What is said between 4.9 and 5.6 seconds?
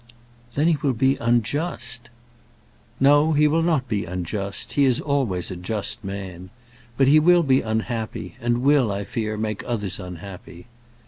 always a